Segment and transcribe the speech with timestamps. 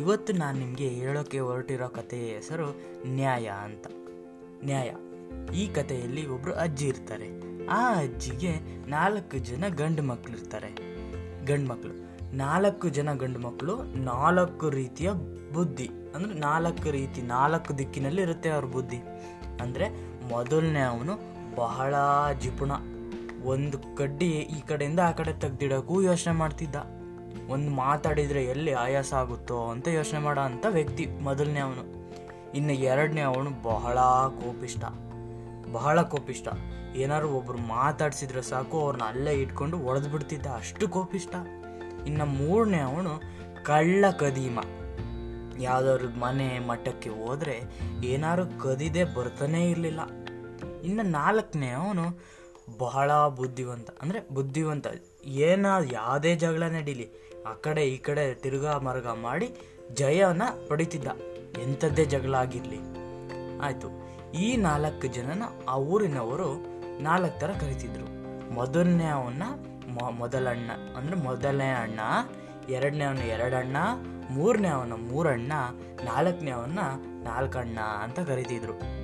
[0.00, 2.66] ಇವತ್ತು ನಾನು ನಿಮಗೆ ಹೇಳೋಕ್ಕೆ ಹೊರಟಿರೋ ಕಥೆಯ ಹೆಸರು
[3.06, 3.86] ನ್ಯಾಯ ಅಂತ.
[4.64, 4.90] ನ್ಯಾಯ.
[5.54, 7.28] ಈ ಕಥೆಯಲ್ಲಿ ಒಬ್ಬರು ಅಜ್ಜಿ ಇರ್ತಾರೆ.
[7.66, 8.52] ಆ ಅಜ್ಜಿಗೆ
[8.90, 10.70] ನಾಲ್ಕು ಜನ ಗಂಡು ಮಕ್ಕಳು ಇರ್ತಾರೆ.
[11.46, 11.94] ಗಂಡು ಮಕ್ಕಳು
[12.36, 15.12] ನಾಲ್ಕು ಜನ ಗಂಡು ಮಕ್ಕಳು ನಾಲ್ಕು ರೀತಿಯ
[15.52, 15.88] ಬುದ್ಧಿ.
[16.14, 19.00] ಅಂದರೆ ನಾಲ್ಕು ರೀತಿ, ನಾಲ್ಕು ದಿಕ್ಕಿನಲ್ಲಿ ಇರುತ್ತೆ ಅವ್ರ ಬುದ್ಧಿ.
[19.62, 19.86] ಅಂದರೆ
[20.28, 21.14] ಮೊದಲನೇ ಅವನು
[21.54, 21.94] ಬಹಳ
[22.40, 22.72] ಜಿಪುಣ.
[23.44, 26.76] ಒಂದು ಕಡ್ಡಿ ಈ ಕಡೆಯಿಂದ ಆ ಕಡೆ ತೆಗ್ದಿಡೋಕ್ಕೂ ಯೋಚನೆ ಮಾಡ್ತಿದ್ದ.
[27.48, 31.84] ಒಂದು ಮಾತಾಡಿದರೆ ಎಲ್ಲಿ ಆಯಾಸ ಆಗುತ್ತೋ ಅಂತ ಯೋಚನೆ ಮಾಡೋ ಅಂಥ ವ್ಯಕ್ತಿ ಮೊದಲನೇ ಅವನು.
[32.54, 33.98] ಇನ್ನು ಎರಡನೇ ಅವನು ಬಹಳ
[34.42, 34.84] ಕೋಪಿಷ್ಟ
[35.72, 36.48] ಬಹಳ ಕೋಪಿಷ್ಟ
[36.94, 41.34] ಏನಾದ್ರು ಒಬ್ರು ಮಾತಾಡ್ಸಿದ್ರೆ ಸಾಕು ಅವ್ರನ್ನ ಅಲ್ಲೇ ಇಟ್ಕೊಂಡು ಒಡೆದು ಬಿಡ್ತಿದ್ದ ಅಷ್ಟು ಕೋಪಿಷ್ಟ
[42.06, 43.12] ಇನ್ನು ಮೂರನೇ ಅವನು
[43.64, 44.58] ಕಳ್ಳ ಕದೀಮ.
[45.60, 47.56] ಯಾವ್ದಾದ್ರು ಮನೆ ಮಠಕ್ಕೆ ಹೋದ್ರೆ
[48.04, 50.00] ಏನಾದ್ರು ಕದಿದೆ ಬರ್ತಾನೇ ಇರಲಿಲ್ಲ.
[50.82, 52.04] ಇನ್ನು ನಾಲ್ಕನೇ ಅವನು
[52.78, 54.86] ಬಹಳ ಬುದ್ಧಿವಂತ, ಅಂದರೆ ಬುದ್ಧಿವಂತ.
[55.24, 57.10] ಏನ ಯಾವುದೇ ಜಗಳ ನಡೀಲಿ.
[57.46, 59.54] ಆ ಕಡೆ ಈ ಕಡೆ ತಿರುಗಾ ಮರುಗ ಮಾಡಿ
[59.92, 61.08] ಜಯವನ್ನು ಪಡಿತಿದ್ದ.
[61.58, 62.78] ಎಂಥದ್ದೇ ಜಗಳ ಆಗಿರಲಿ.
[63.62, 64.10] ಆಯಿತು.
[64.32, 66.66] ಈ ನಾಲ್ಕು ಜನನ ಆ ಊರಿನವರು
[67.02, 68.06] ನಾಲ್ಕು ಥರ ಕರಿತಿದ್ರು.
[68.54, 69.42] ಮೊದಲನೇ ಅವನ್ನ
[70.10, 70.70] ಮೊದಲಣ್ಣ.
[70.96, 72.00] ಅಂದರೆ ಮೊದಲನೇ ಅಣ್ಣ,
[72.68, 73.76] ಎರಡನೇ ಅವನ ಎರಡಣ್ಣ,
[74.30, 75.52] ಮೂರನೇ ಅವನ ಮೂರಣ್ಣ,
[76.04, 76.78] ನಾಲ್ಕನೇ ಅವನ್ನ
[77.24, 78.99] ನಾಲ್ಕಣ್ಣ ಅಂತ ಕರಿತಿದ್ರು.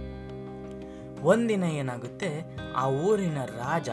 [1.23, 2.57] ಒಂದಿನ ಏನಾಗುತ್ತೆ?
[2.77, 3.89] ಆ ಊರಿನ ರಾಜ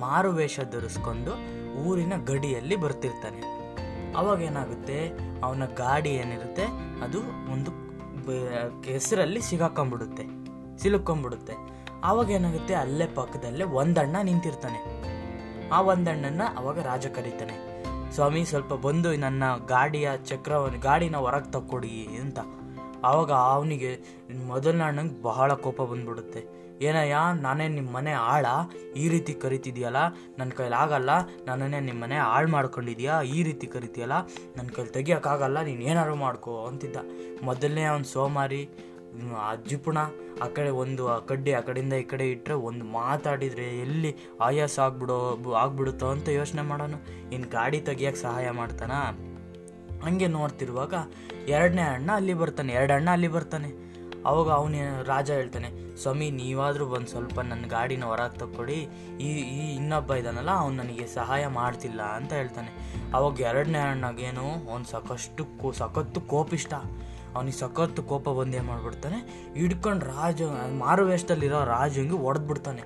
[0.00, 1.32] ಮಾರುವೇಷ ಧರಿಸ್ಕೊಂಡು
[1.74, 3.40] ಊರಿನ ಗಡಿಯಲ್ಲಿ ಬರ್ತಿರ್ತಾನೆ.
[4.16, 5.10] ಅವಾಗ ಏನಾಗುತ್ತೆ?
[5.44, 6.64] ಅವನ ಗಾಡಿ ಏನಿರುತ್ತೆ?
[7.02, 7.18] ಅದು
[7.52, 7.70] ಒಂದು
[8.82, 10.24] ಕೆಸರಲ್ಲಿ ಸಿಗಾಕೊಂಡ್ಬಿಡುತ್ತೆ
[10.78, 11.52] ಸಿಲುಕೊಂಡ್ಬಿಡುತ್ತೆ
[12.04, 12.74] ಆವಾಗ ಏನಾಗುತ್ತೆ?
[12.74, 15.02] ಅಲ್ಲೇ ಪಕ್ಕದಲ್ಲೇ ಒಂದಣ್ಣ ನಿಂತಿರ್ತಾನೆ.
[15.68, 17.72] ಆ ಒಂದಣ್ಣನ ಅವಾಗ ರಾಜ ಕರೀತಾನೆ.
[18.12, 22.38] ಸ್ವಾಮಿ, ಸ್ವಲ್ಪ ಬಂದು ನನ್ನ ಗಾಡಿಯ ಚಕ್ರವನ್ನು, ಗಾಡಿನ ಹೊರಗೆ ತಕ್ಕೊಡಿ ಅಂತ.
[23.04, 26.62] ಆವಾಗ ಅವನಿಗೆ ಮೊದಲನೇ ಅಣ್ಣಂಗೆ ಬಹಳ ಕೋಪ ಬಂದ್ಬಿಡುತ್ತೆ.
[26.80, 28.46] ಏನಯ್ಯ, ನಾನೇ ನಿಮ್ಮ ಮನೆ ಆಳ?
[28.96, 29.96] ಈ ರೀತಿ ಕರಿತಿದ್ಯಲ್ಲ?
[30.38, 31.10] ನನ್ನ ಕೈಲಿ ಆಗಲ್ಲ.
[31.46, 33.22] ನನ್ನನ್ನೇ ನಿಮ್ಮ ಮನೆ ಹಾಳು ಮಾಡ್ಕೊಂಡಿದ್ಯಾ?
[33.22, 34.12] ಈ ರೀತಿ ಕರಿತೀಯಲ್ಲ?
[34.56, 36.96] ನನ್ನ ಕೈಲಿ ತೆಗಿಯೋಕ್ಕಾಗಲ್ಲ ನೀನು ಏನಾದ್ರು ಮಾಡ್ಕೋ ಅಂತಿದ್ದ.
[37.42, 38.68] ಮೊದಲನೇ ಅವ್ನು ಸೋಮಾರಿ
[39.38, 39.98] ಆ ಜಿಪುಣ
[40.42, 45.38] ಆ ಕಡೆ ಒಂದು, ಆ ಕಡ್ಡಿ, ಆ ಕಡೆಯಿಂದ ಈ ಕಡೆ ಇಟ್ಟರೆ ಒಂದು ಮಾತಾಡಿದರೆ ಎಲ್ಲಿ ಆಯಾಸ ಆಗ್ಬಿಡೋ,
[45.58, 47.30] ಆಗ್ಬಿಡುತ್ತೋ ಅಂತ ಯೋಚನೆ ಮಾಡೋನು.
[47.30, 49.18] ಇನ್ನು ಗಾಡಿ ತೆಗಿಯೋಕ್ಕೆ ಸಹಾಯ ಮಾಡ್ತಾನಾ?
[50.04, 50.94] ಹಂಗೆ ನೋಡ್ತಿರುವಾಗ
[51.48, 53.70] ಎರಡನೇ ಅಣ್ಣ ಅಲ್ಲಿ ಬರ್ತಾನೆ, ಎರಡು ಅಣ್ಣ ಅಲ್ಲಿ ಬರ್ತಾನೆ.
[54.30, 54.74] ಅವಾಗ ಅವನ
[55.06, 55.68] ರಾಜ ಹೇಳ್ತಾನೆ,
[56.02, 58.76] ಸ್ವಾಮಿ, ನೀವಾದರೂ ಒಂದು ಸ್ವಲ್ಪ ನನ್ನ ಗಾಡಿನ ಹೊರಗೆ ತಕ್ಕೊಡಿ.
[59.20, 62.70] ಈ ಈ ಇನ್ನೊಬ್ಬ ಇದ್ದಾನಲ್ಲ ಅವ್ನು ನನಗೆ ಸಹಾಯ ಮಾಡ್ತಿಲ್ಲ ಅಂತ ಹೇಳ್ತಾನೆ.
[63.14, 66.74] ಅವಾಗ ಎರಡನೇ ಅಣ್ಣಗೇನು ಅವ್ನು ಸಾಕಷ್ಟು ಕೋ ಸಖತ್ತು ಕೋಪಿಷ್ಟ.
[67.34, 69.18] ಅವನಿಗೆ ಸಖತ್ತು ಕೋಪ ಬಂದು ಏನು ಮಾಡ್ಬಿಡ್ತಾನೆ,
[69.54, 70.42] ಹಿಡ್ಕೊಂಡು ರಾಜ,
[70.82, 72.82] ಮಾರು ವೇಷದಲ್ಲಿರೋ ರಾಜಂಗೆ ಹೊಡೆದ್ಬಿಡ್ತಾನೆ.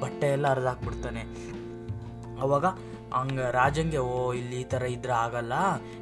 [0.00, 1.22] ಬಟ್ಟೆ ಎಲ್ಲ ಹರಿದಾಕ್ಬಿಡ್ತಾನೆ.
[2.40, 2.66] ಅವಾಗ
[3.12, 5.52] ಹಂಗ ರಾಜಂಗೆ, ಓ, ಇಲ್ಲಿ ಈ ಥರ ಇದ್ರೆ ಆಗಲ್ಲ.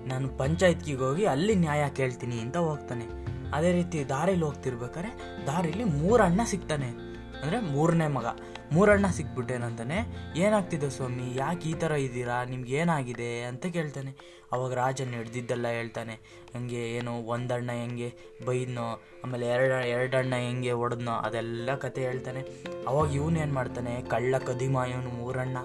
[0.06, 3.06] ನಾನು ಪಂಚಾಯತ್ಗೆ ಹೋಗಿ ಅಲ್ಲಿ ನ್ಯಾಯ ಕೇಳ್ತೀನಿ ಅಂತ ಹೋಗ್ತಾನೆ.
[3.52, 5.10] ಅದೇ ರೀತಿ ದಾರಿಲಿ ಹೋಗ್ತಿರ್ಬೇಕಾರೆ
[5.46, 5.84] ದಾರಿಲಿ
[6.22, 7.09] ಅಣ್ಣ ಸಿಗ್ತಾನೆ.
[7.42, 8.24] ಅಂದರೆ ಮೂರನೇ ಮಗ.
[8.72, 9.98] ಮೂರಣ್ಣ ಸಿಕ್ಬಿಟ್ಟೇನಂತಾನೆ,
[10.36, 11.36] ಏನಾಗ್ತಿದೆ ಸ್ವಾಮಿ?
[11.36, 12.44] ಯಾಕೆ ಈ ಥರ ಇದ್ದೀರಾ?
[12.44, 13.42] ನಿಮ್ಗೆ ಏನಾಗಿದೆ?
[13.42, 14.40] ಅಂತ ಕೇಳ್ತಾನೆ.
[14.52, 16.12] ಅವಾಗ ರಾಜನ್ ಹಿಡ್ದಿದ್ದೆಲ್ಲ ಹೇಳ್ತಾನೆ.
[16.56, 18.14] ಹಂಗೆ ಏನು ಒಂದಣ್ಣ ಹೆಂಗೆ
[18.46, 22.40] ಬೈದ್ನೋ, ಆಮೇಲೆ ಎರಡು, ಎರಡಣ್ಣ ಹೆಂಗೆ ಹೊಡೆದ್ನೋ, ಅದೆಲ್ಲ ಕತೆ ಹೇಳ್ತಾನೆ.
[22.88, 25.58] ಅವಾಗ ಇವನೇನು ಮಾಡ್ತಾನೆ, ಕಳ್ಳ ಕದಿಮ ಇವನು ಮೂರಣ್ಣ.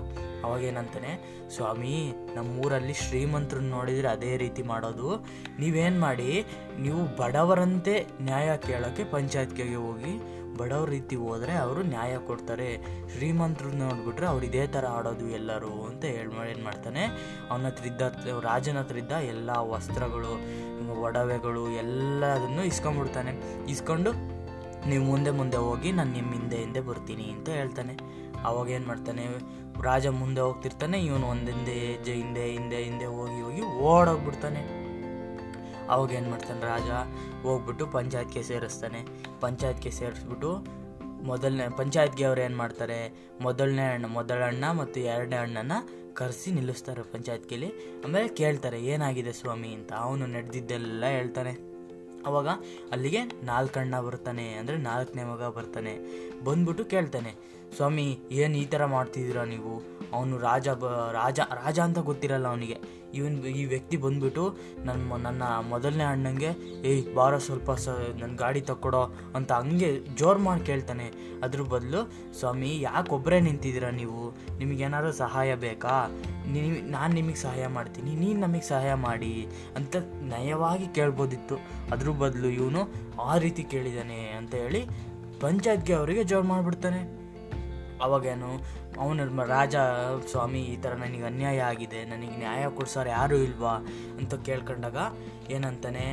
[0.43, 5.25] ಅವಾಗೇನಂತಾನೆ ಸ್ವಾಮಿ, ನಮ್ಮೂರಲ್ಲಿ ಶ್ರೀಮಂತ್ರನ್ನ ನೋಡಿದರೆ ಅದೇ ರೀತಿ ಮಾಡೋದು.
[5.59, 6.45] ನೀವೇನು ಮಾಡಿ,
[6.79, 12.69] ನೀವು ಬಡವರಂತೆ ನ್ಯಾಯ ಕೇಳೋಕ್ಕೆ ಪಂಚಾಯತ್ಗೆ ಹೋಗಿ ಬಡವ್ರ ರೀತಿ ಹೋದರೆ ಅವರು ನ್ಯಾಯ ಕೊಡ್ತಾರೆ.
[13.13, 17.03] ಶ್ರೀಮಂತರು ನೋಡಿಬಿಟ್ರೆ ಅವ್ರು ಇದೇ ಥರ ಆಡೋದು ಎಲ್ಲರೂ ಅಂತ ಹೇಳಿ ಏನು ಮಾಡ್ತಾನೆ?
[17.49, 18.01] ಅವನ ಹತ್ರ ಇದ್ದ
[18.43, 20.33] ರಾಜನ ಹತ್ರ ಇದ್ದ ಎಲ್ಲ ವಸ್ತ್ರಗಳು,
[21.01, 23.33] ಒಡವೆಗಳು ಎಲ್ಲದನ್ನು ಇಸ್ಕೊಂಡ್ಬಿಡ್ತಾನೆ.
[23.71, 24.11] ಇಸ್ಕೊಂಡು
[24.89, 27.93] ನೀವು ಮುಂದೆ ಮುಂದೆ ಹೋಗಿ ನಾನು ನಿಮ್ಮ ಹಿಂದೆ ಹಿಂದೆ ಬರ್ತೀನಿ ಅಂತ ಹೇಳ್ತಾನೆ.
[28.45, 29.23] ಅವಾಗ ಏನು ಮಾಡ್ತಾನೆ?
[29.83, 31.77] ರಾಜ ಮುಂದೆ ಹೋಗ್ತಿರ್ತಾನೆ, ಇವನು ಒಂದಿಂದೆ
[32.13, 34.84] ಹಿಂದೆ ಹಿಂದೆ ಹಿಂದೆ ಹೋಗಿ ಹೋಗಿ ಓಡೋಗ್ಬಿಡ್ತಾನೆ.
[35.89, 36.89] ಅವಾಗ ಏನು ಮಾಡ್ತಾನೆ ರಾಜ?
[37.43, 39.01] ಹೋಗ್ಬಿಟ್ಟು ಪಂಚಾಯತ್ಗೆ ಸೇರಿಸ್ತಾನೆ.
[39.41, 40.51] ಪಂಚಾಯತ್ಗೆ ಸೇರಿಸ್ಬಿಟ್ಟು
[41.23, 42.97] ಮೊದಲನೇ, ಪಂಚಾಯತ್ಗೆ ಅವ್ರು ಏನು ಮಾಡ್ತಾರೆ?
[43.41, 45.71] ಮೊದಲನೇ ಅಣ್ಣ ಮೊದಲ ಅಣ್ಣ ಮತ್ತು ಎರಡನೇ ಅಣ್ಣನ
[46.13, 47.69] ಕರೆಸಿ ನಿಲ್ಲಿಸ್ತಾರೆ ಪಂಚಾಯತ್ಗೆಲಿ.
[48.05, 49.91] ಆಮೇಲೆ ಕೇಳ್ತಾರೆ, ಏನಾಗಿದೆ ಸ್ವಾಮಿ ಅಂತ.
[49.93, 51.53] ಅವನು ನಡೆದಿದ್ದೆಲ್ಲ ಹೇಳ್ತಾನೆ.
[52.25, 52.47] ಅವಾಗ
[52.91, 55.93] ಅಲ್ಲಿಗೆ ನಾಲ್ಕಣ್ಣ ಬರ್ತಾನೆ, ಅಂದರೆ ನಾಲ್ಕನೇ ಮಗ ಬರ್ತಾನೆ.
[56.43, 57.31] ಬಂದ್ಬಿಟ್ಟು ಕೇಳ್ತಾನೆ,
[57.75, 59.73] ಸ್ವಾಮಿ, ಏನು ಈ ಥರ ಮಾಡ್ತಿದ್ದೀರಾ ನೀವು?
[60.13, 62.77] ಅವನು ರಾಜ ಬ, ರಾಜ ರಾಜ ಅಂತ ಗೊತ್ತಿರಲ್ಲ ಅವನಿಗೆ.
[63.13, 66.51] ಇವನ್ ಈ ವ್ಯಕ್ತಿ ಬಂದ್ಬಿಟ್ಟು ನನ್ನ ನನ್ನ ಮೊದಲನೇ ಅಣ್ಣಂಗೆ,
[66.83, 71.11] ಏಯ್, ಬಾರೋ ಸ್ವಲ್ಪ ಸ ನನ್ನ ಗಾಡಿ ತಕ್ಕೊಡೋ ಅಂತ ಹಂಗೆ ಜೋರು ಮಾಡಿ ಕೇಳ್ತಾನೆ.
[71.43, 74.35] ಅದ್ರ ಬದಲು, ಸ್ವಾಮಿ, ಯಾಕೆ ಒಬ್ಬರೇ ನಿಂತಿದ್ದೀರಾ ನೀವು?
[74.57, 76.09] ನಿಮಗೇನಾದ್ರು ಸಹಾಯ ಬೇಕಾ?
[76.47, 81.57] ನೀವು ನಾನು ನಿಮಗೆ ಸಹಾಯ ಮಾಡ್ತೀನಿ, ನೀನು ನಮಗೆ ಸಹಾಯ ಮಾಡಿ ಅಂತ ನಯವಾಗಿ ಕೇಳ್ಬೋದಿತ್ತು.
[81.91, 82.81] ಅದ್ರ ಬದಲು ಇವನು
[83.21, 84.83] ಆ ರೀತಿ ಕೇಳಿದ್ದಾನೆ ಅಂತ ಹೇಳಿ
[85.41, 87.24] ಪಂಚಾಯತ್ಗೆ ಅವರಿಗೆ ಜೋರು ಮಾಡಿಬಿಡ್ತಾನೆ.
[88.05, 88.51] ಅವಾಗೇನು,
[89.03, 89.75] ಅವನು ರಾಜ
[90.31, 93.73] ಸ್ವಾಮಿ ಈ ಥರ ನನಗೆ ಅನ್ಯಾಯ ಆಗಿದೆ, ನನಗೆ ನ್ಯಾಯ ಕೊಡ್ಸೋರು ಯಾರೂ ಇಲ್ವಾ
[94.19, 94.97] ಅಂತ ಕೇಳ್ಕೊಂಡಾಗ
[95.55, 96.05] ಏನಂತಾನೆ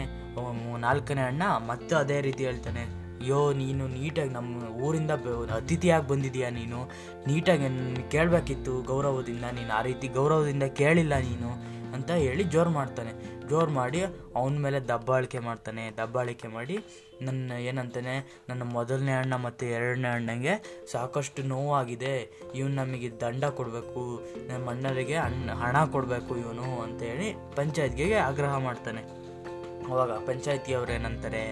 [0.86, 2.84] ನಾಲ್ಕನೇ ಅಣ್ಣ ಮತ್ತೆ ಅದೇ ರೀತಿ ಹೇಳ್ತಾನೆ,
[3.22, 5.12] ಅಯ್ಯೋ, ನೀನು ನೀಟಾಗಿ ನಮ್ಮ ಊರಿಂದ
[5.58, 6.80] ಅತಿಥಿಯಾಗಿ ಬಂದಿದೀಯ ನೀನು?
[7.28, 7.68] ನೀಟಾಗಿ
[8.14, 11.50] ಕೇಳಬೇಕಿತ್ತು ಗೌರವದಿಂದ, ನೀನು ಆ ರೀತಿ ಗೌರವದಿಂದ ಕೇಳಿಲ್ಲ ನೀನು?
[11.94, 13.12] ಅಂತ ಹೇಳಿ ಜೋರು ಮಾಡ್ತಾನೆ.
[13.48, 14.02] ಜೋರು ಮಾಡಿ
[14.36, 15.90] ಅವನ ಮೇಲೆ ದಬ್ಬಾಳಿಕೆ ಮಾಡ್ತಾನೆ.
[15.90, 16.78] ದಬ್ಬಾಳಿಕೆ ಮಾಡಿ
[17.22, 22.14] ನನ್ನ ಏನಂತಾನೆ, ನನ್ನ ಮೊದಲನೇ ಅಣ್ಣ ಮತ್ತು ಎರಡನೇ ಅಣ್ಣಂಗೆ ಸಾಕಷ್ಟು ನೋವಾಗಿದೆ.
[22.54, 24.26] ಇವನು ನಮಗೆ ದಂಡ ಕೊಡಬೇಕು.
[24.48, 29.22] ನಮ್ಮ ಅಣ್ಣರಿಗೆ ಅಣ್ಣ, ಹಣ ಕೊಡಬೇಕು ಇವನು ಅಂತ ಹೇಳಿ ಪಂಚಾಯತ್ಗೆ ಆಗ್ರಹ ಮಾಡ್ತಾನೆ.
[29.90, 31.42] ಅವಾಗ ಪಂಚಾಯತಿಯವರು ಏನಂತಾರೆ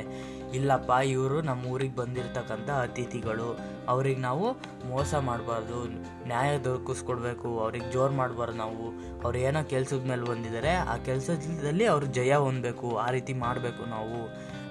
[0.54, 3.48] ಇಲ್ಲಪ್ಪ, ಇವರು ನಮ್ಮ ಊರಿಗೆ ಬಂದಿರತಕ್ಕಂಥ ಅತಿಥಿಗಳು.
[3.88, 4.46] ಅವ್ರಿಗೆ ನಾವು
[4.88, 5.78] ಮೋಸ ಮಾಡಬಾರ್ದು,
[6.26, 8.86] ನ್ಯಾಯ ದೊರಕಿಸ್ಕೊಡ್ಬೇಕು, ಅವ್ರಿಗೆ ಜೋರು ಮಾಡಬಾರ್ದು ನಾವು.
[9.24, 14.18] ಅವ್ರು ಏನೋ ಕೆಲ್ಸದ ಮೇಲೆ ಬಂದಿದ್ದಾರೆ, ಆ ಕೆಲಸದಲ್ಲಿ ಅವ್ರ ಜಯ ಹೊಂದಬೇಕು, ಆ ರೀತಿ ಮಾಡಬೇಕು ನಾವು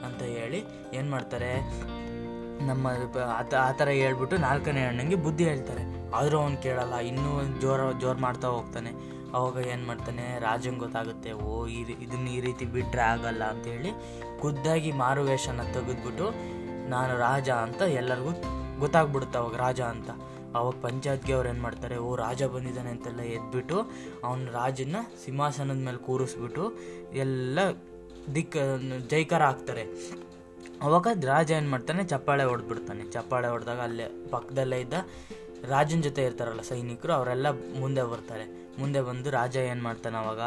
[0.07, 0.59] ಅಂತ ಹೇಳಿ
[0.93, 1.51] ಏನು ಮಾಡ್ತಾರೆ?
[2.67, 2.87] ನಮ್ಮ
[3.65, 5.83] ಆ ಥರ ಹೇಳ್ಬಿಟ್ಟು ನಾಲ್ಕನೇ ಅಣ್ಣಂಗೆ ಬುದ್ಧಿ ಹೇಳ್ತಾರೆ.
[6.15, 9.18] ಆದರೂ ಅವ್ನು ಕೇಳಲ್ಲ, ಇನ್ನೂ ಜೋರು ಜೋರು ಮಾಡ್ತಾ ಹೋಗ್ತಾನೆ.
[9.33, 13.91] ಅವಾಗ ಏನು ಮಾಡ್ತಾನೆ, ರಾಜಂಗೆ ಗೊತ್ತಾಗುತ್ತೆ, ಓ, ಈ ಇದನ್ನ ಈ ರೀತಿ ಬಿಟ್ಟರೆ ಆಗಲ್ಲ ಅಂತೇಳಿ
[14.41, 16.27] ಖುದ್ದಾಗಿ ಮಾರುವೇಷನ ತೆಗೆದ್ಬಿಟ್ಟು,
[16.89, 18.31] ನಾನು ರಾಜ ಅಂತ ಎಲ್ಲರಿಗೂ
[18.79, 20.09] ಗೊತ್ತಾಗ್ಬಿಡುತ್ತೆ ಅವಾಗ ರಾಜ ಅಂತ.
[20.55, 23.79] ಅವಾಗ ಪಂಚಾಯತ್ಗೆ ಅವ್ರು ಏನು ಮಾಡ್ತಾರೆ, ಓ, ರಾಜ ಬಂದಿದ್ದಾನೆ ಅಂತೆಲ್ಲ ಎದ್ಬಿಟ್ಟು
[24.23, 24.95] ಅವನ ರಾಜನ
[25.25, 26.77] ಸಿಂಹಾಸನದ ಮೇಲೆ ಕೂರಿಸ್ಬಿಟ್ಟು
[27.15, 27.59] ಎಲ್ಲ
[28.35, 28.57] ದಿಕ್ಕ,
[29.09, 29.83] ಜೈಕಾರ ಹಾಕ್ತಾರೆ.
[30.81, 33.11] ಅವಾಗ ರಾಜ ಏನು ಮಾಡ್ತಾನೆ, ಚಪ್ಪಾಳೆ ಹೊಡೆದ್ಬಿಡ್ತಾನೆ.
[33.11, 34.93] ಚಪ್ಪಾಳೆ ಹೊಡೆದಾಗ ಅಲ್ಲೇ ಪಕ್ಕದಲ್ಲೇ ಇದ್ದ
[35.67, 37.47] ರಾಜನ ಜೊತೆ ಇರ್ತಾರಲ್ಲ ಸೈನಿಕರು, ಅವರೆಲ್ಲ
[37.79, 38.69] ಮುಂದೆ ಬರ್ತಾರೆ.
[38.79, 40.39] ಮುಂದೆ ಬಂದು ರಾಜ ಏನು ಮಾಡ್ತಾನೆ ಅವಾಗ?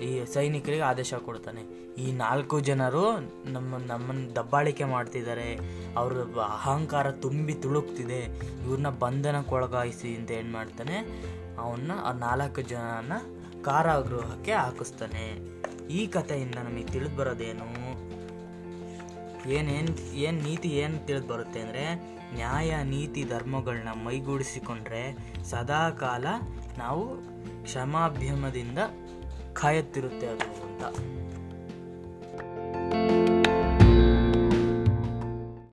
[0.00, 1.88] ಈ ಸೈನಿಕರಿಗೆ ಆದೇಶ ಕೊಡ್ತಾನೆ.
[1.94, 3.18] ಈ ನಾಲ್ಕು ಜನರು
[3.50, 5.58] ನಮ್ಮ ನಮ್ಮನ್ನು ದಬ್ಬಾಳಿಕೆ ಮಾಡ್ತಿದ್ದಾರೆ.
[5.96, 8.24] ಅವ್ರ ಅಹಂಕಾರ ತುಂಬಿ ತುಳುಕ್ತಿದೆ.
[8.64, 11.22] ಇವ್ರನ್ನ ಬಂಧನಕ್ಕೊಳಗಾಯಿಸಿ ಅಂತ ಏನು ಮಾಡ್ತಾನೆ?
[11.58, 13.12] ಅವನ್ನ ಆ ನಾಲ್ಕು ಜನನ
[13.62, 15.58] ಕಾರಾಗೃಹಕ್ಕೆ ಹಾಕಿಸ್ತಾನೆ.
[15.88, 17.98] ಈ ಕಥೆಯಿಂದ ನಮಗೆ ತಿಳಿದು ಬರೋದೇನು?
[19.48, 25.02] ಏನೇನು, ಏನು ನೀತಿ ಏನು ತಿಳಿದು ಬರುತ್ತೆ ಅಂದರೆ ನ್ಯಾಯ ನೀತಿ ಧರ್ಮಗಳನ್ನ ಮೈಗೂಡಿಸಿಕೊಂಡ್ರೆ
[25.44, 26.26] ಸದಾಕಾಲ
[26.78, 27.04] ನಾವು
[27.62, 28.78] ಕ್ಷಮಾಭ್ಯಮದಿಂದ
[29.52, 30.82] ಕಾಯುತ್ತಿರುತ್ತೆ ಅದು ಅಂತ.